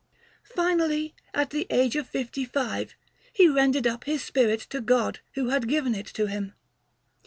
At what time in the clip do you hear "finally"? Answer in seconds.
0.55-1.13